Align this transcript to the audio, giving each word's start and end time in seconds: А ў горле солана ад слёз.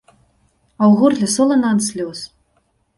А 0.09 0.83
ў 0.87 0.93
горле 1.03 1.27
солана 1.37 1.67
ад 1.77 1.81
слёз. 1.93 2.27